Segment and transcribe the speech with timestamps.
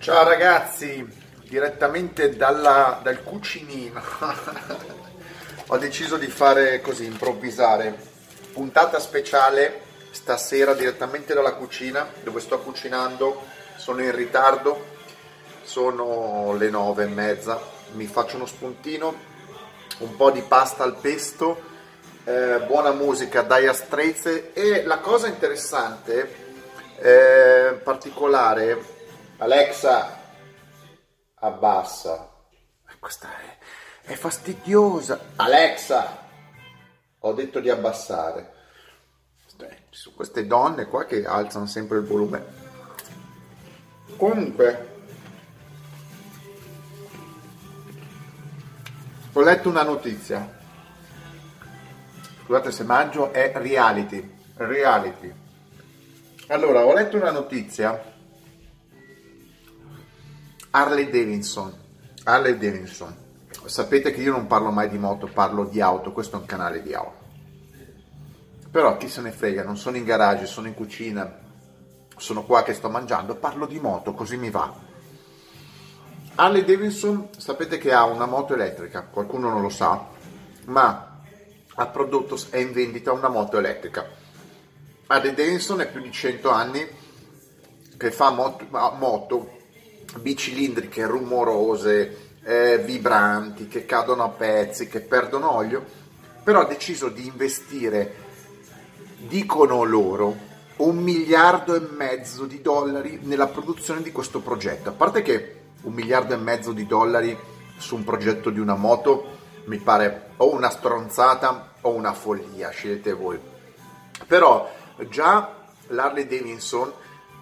[0.00, 1.06] Ciao ragazzi,
[1.46, 4.00] direttamente dalla, dal cucinino.
[5.68, 7.98] Ho deciso di fare così, improvvisare.
[8.54, 13.42] Puntata speciale stasera direttamente dalla cucina dove sto cucinando.
[13.76, 14.82] Sono in ritardo,
[15.64, 17.60] sono le nove e mezza.
[17.92, 19.14] Mi faccio uno spuntino,
[19.98, 21.60] un po' di pasta al pesto,
[22.24, 26.34] eh, buona musica, Dire Straits e la cosa interessante,
[26.96, 28.96] eh, particolare,
[29.42, 30.18] Alexa,
[31.36, 32.28] abbassa.
[32.98, 35.18] Questa è, è fastidiosa.
[35.36, 36.18] Alexa,
[37.20, 38.52] ho detto di abbassare.
[39.56, 42.44] Ci sono queste donne qua che alzano sempre il volume.
[44.18, 44.88] Comunque,
[49.32, 50.58] ho letto una notizia.
[52.42, 54.38] Scusate se mangio, è reality.
[54.56, 55.32] Reality.
[56.48, 58.09] Allora, ho letto una notizia
[60.72, 61.72] Harley Davidson.
[62.22, 63.16] Harley Davidson.
[63.64, 66.80] Sapete che io non parlo mai di moto, parlo di auto, questo è un canale
[66.82, 67.18] di auto.
[68.70, 71.38] Però chi se ne frega, non sono in garage, sono in cucina,
[72.16, 74.72] sono qua che sto mangiando, parlo di moto, così mi va.
[76.36, 80.06] Harley Davidson, sapete che ha una moto elettrica, qualcuno non lo sa,
[80.66, 81.20] ma
[81.74, 84.08] ha prodotto, è in vendita una moto elettrica.
[85.08, 86.86] Harley Davidson è più di 100 anni
[87.96, 89.58] che fa moto, moto
[90.18, 95.84] bicilindriche rumorose, eh, vibranti, che cadono a pezzi, che perdono olio,
[96.42, 98.14] però ha deciso di investire,
[99.18, 104.88] dicono loro, un miliardo e mezzo di dollari nella produzione di questo progetto.
[104.88, 107.36] A parte che un miliardo e mezzo di dollari
[107.76, 113.12] su un progetto di una moto mi pare o una stronzata o una follia, scegliete
[113.12, 113.38] voi.
[114.26, 114.70] Però
[115.08, 115.54] già
[115.88, 116.92] l'Harley Davidson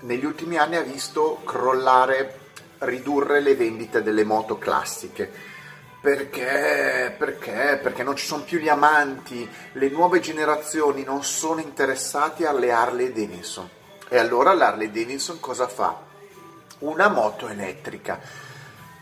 [0.00, 2.45] negli ultimi anni ha visto crollare
[2.78, 5.30] ridurre le vendite delle moto classiche.
[6.00, 7.14] Perché?
[7.16, 7.80] Perché?
[7.82, 13.12] Perché non ci sono più gli amanti, le nuove generazioni non sono interessati alle Harley
[13.12, 13.68] Davidson.
[14.08, 16.00] E allora l'Harley Davidson cosa fa?
[16.78, 18.20] Una moto elettrica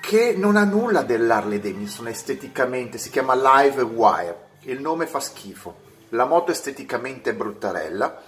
[0.00, 5.76] che non ha nulla dell'Harley Davidson esteticamente, si chiama Live Wire, il nome fa schifo,
[6.10, 8.20] la moto esteticamente è bruttarella,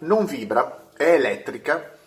[0.00, 1.97] non vibra, è elettrica,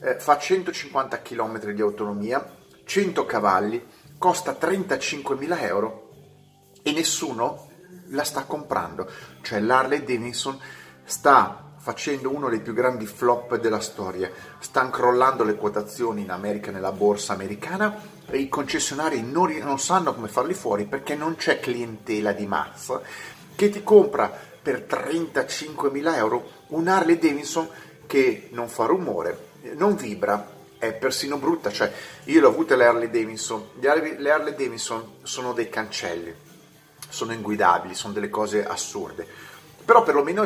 [0.00, 3.86] eh, fa 150 km di autonomia, 100 cavalli,
[4.18, 6.10] costa 35.000 euro
[6.82, 7.68] e nessuno
[8.08, 9.10] la sta comprando.
[9.42, 10.58] Cioè l'Harley Davidson
[11.04, 14.30] sta facendo uno dei più grandi flop della storia.
[14.58, 20.14] Stanno crollando le quotazioni in America nella borsa americana e i concessionari non, non sanno
[20.14, 23.00] come farli fuori perché non c'è clientela di massa
[23.54, 24.30] che ti compra
[24.60, 27.68] per 35.000 euro un Harley Davidson
[28.06, 31.92] che non fa rumore, non vibra, è persino brutta, cioè
[32.24, 36.32] io l'ho avuta le Harley Davidson, le Harley, le Harley Davidson sono dei cancelli,
[37.08, 39.26] sono inguidabili, sono delle cose assurde,
[39.84, 40.44] però perlomeno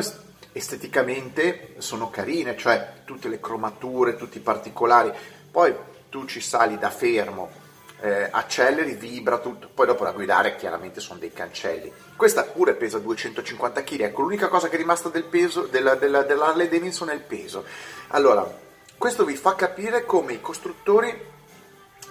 [0.51, 5.11] esteticamente sono carine, cioè tutte le cromature, tutti i particolari,
[5.51, 5.75] poi
[6.09, 7.61] tu ci sali da fermo,
[8.01, 11.91] eh, acceleri, vibra tutto, poi dopo da guidare chiaramente sono dei cancelli.
[12.15, 16.23] Questa pure pesa 250 kg, ecco l'unica cosa che è rimasta del peso della, della,
[16.23, 17.63] dell'Harley Davidson è il peso.
[18.07, 18.62] Allora,
[18.97, 21.31] questo vi fa capire come i costruttori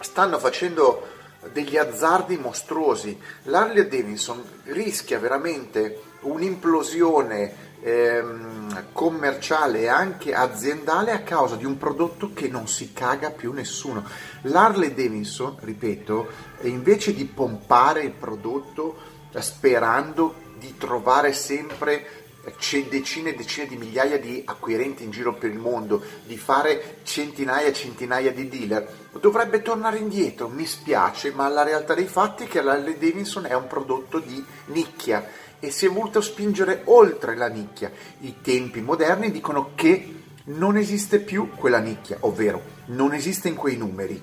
[0.01, 1.07] stanno facendo
[1.53, 3.19] degli azzardi mostruosi.
[3.45, 12.33] L'Harley Davidson rischia veramente un'implosione ehm, commerciale e anche aziendale a causa di un prodotto
[12.33, 14.05] che non si caga più nessuno.
[14.43, 16.29] L'Harley Davidson, ripeto,
[16.63, 24.43] invece di pompare il prodotto sperando di trovare sempre decine e decine di migliaia di
[24.45, 29.99] acquirenti in giro per il mondo, di fare centinaia e centinaia di dealer, dovrebbe tornare
[29.99, 30.49] indietro.
[30.49, 34.45] Mi spiace, ma la realtà dei fatti è che l'Harley Davidson è un prodotto di
[34.67, 35.25] nicchia
[35.61, 37.93] e si è voluto spingere oltre la nicchia.
[38.21, 43.77] I tempi moderni dicono che non esiste più quella nicchia, ovvero non esiste in quei
[43.77, 44.21] numeri,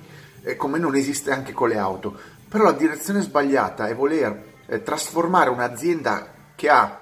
[0.57, 2.17] come non esiste anche con le auto.
[2.49, 6.98] Però la direzione sbagliata è voler eh, trasformare un'azienda che ha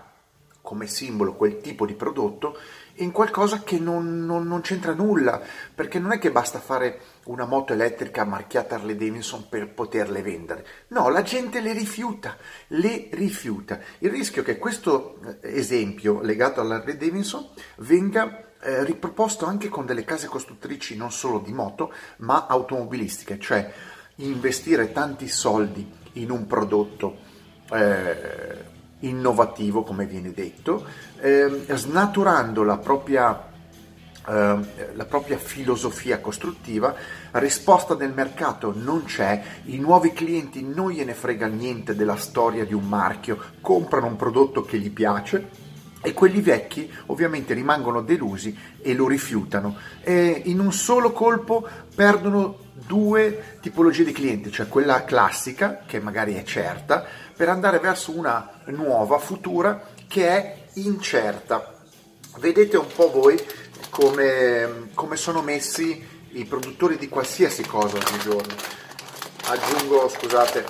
[0.67, 2.59] come simbolo quel tipo di prodotto
[2.95, 5.41] in qualcosa che non, non, non, c'entra nulla,
[5.73, 10.65] perché non è che basta fare una moto elettrica marchiata Harley Davidson per poterle vendere.
[10.89, 12.35] No, la gente le rifiuta,
[12.67, 13.79] le rifiuta.
[13.99, 17.47] Il rischio è che questo eh, esempio legato all'Harley Davidson
[17.77, 23.71] venga eh, riproposto anche con delle case costruttrici non solo di moto, ma automobilistiche, cioè
[24.15, 27.19] investire tanti soldi in un prodotto
[27.71, 30.85] eh, innovativo, come viene detto,
[31.19, 33.47] eh, snaturando la propria
[34.29, 34.59] eh,
[34.93, 36.93] la propria filosofia costruttiva,
[37.31, 42.73] risposta del mercato non c'è, i nuovi clienti non gliene frega niente della storia di
[42.73, 45.66] un marchio, comprano un prodotto che gli piace
[46.07, 52.59] e quelli vecchi ovviamente rimangono delusi e lo rifiutano e in un solo colpo perdono
[52.71, 57.05] due tipologie di clienti, cioè quella classica che magari è certa
[57.35, 61.73] per andare verso una nuova futura che è incerta.
[62.39, 63.37] Vedete un po' voi
[63.89, 68.55] come, come sono messi i produttori di qualsiasi cosa oggigiorno.
[69.47, 70.65] Aggiungo, scusate,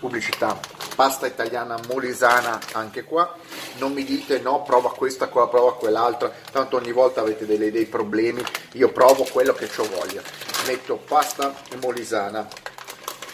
[0.00, 0.58] pubblicità,
[0.94, 3.36] pasta italiana molisana anche qua.
[3.78, 8.42] Non mi dite no, prova questa, prova quell'altra, tanto ogni volta avete delle, dei problemi.
[8.72, 10.22] Io provo quello che ho voglia.
[10.66, 12.46] Metto pasta molisana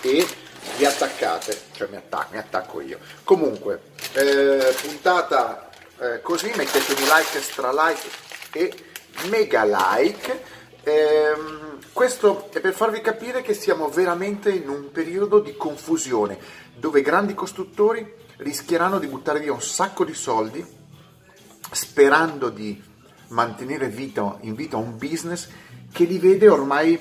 [0.01, 0.27] e
[0.77, 2.99] vi attaccate, cioè mi, attacco, mi attacco io.
[3.25, 3.81] Comunque,
[4.13, 8.09] eh, puntata eh, così, mettetemi like, stra like
[8.53, 8.73] e
[9.29, 10.57] mega like.
[10.85, 16.39] Ehm, questo è per farvi capire che siamo veramente in un periodo di confusione
[16.75, 20.65] dove grandi costruttori rischieranno di buttare via un sacco di soldi
[21.71, 22.83] sperando di
[23.29, 25.49] mantenere vita, in vita un business
[25.93, 27.01] che li vede ormai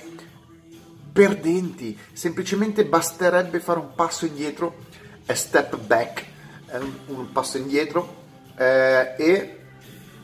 [1.11, 1.97] perdenti.
[2.11, 4.85] Semplicemente basterebbe fare un passo indietro,
[5.25, 6.25] a step back,
[7.07, 8.25] un passo indietro
[8.55, 9.59] eh, e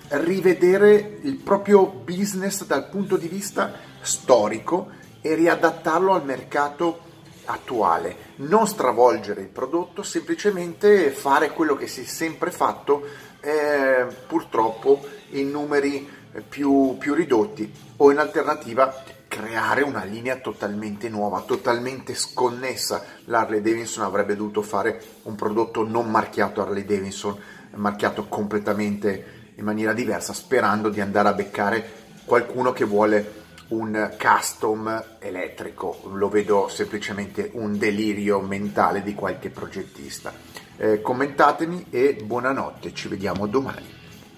[0.10, 4.90] rivedere il proprio business dal punto di vista storico
[5.22, 7.12] e riadattarlo al mercato
[7.46, 13.06] attuale, non stravolgere il prodotto, semplicemente fare quello che si è sempre fatto,
[13.42, 16.08] eh, purtroppo in numeri
[16.48, 23.04] più, più ridotti o in alternativa creare una linea totalmente nuova, totalmente sconnessa.
[23.26, 27.36] L'Harley Davidson avrebbe dovuto fare un prodotto non marchiato Harley Davidson,
[27.76, 35.04] marchiato completamente in maniera diversa, sperando di andare a beccare qualcuno che vuole un custom
[35.20, 36.10] elettrico.
[36.14, 40.34] Lo vedo semplicemente un delirio mentale di qualche progettista.
[40.78, 44.03] Eh, commentatemi e buonanotte, ci vediamo domani.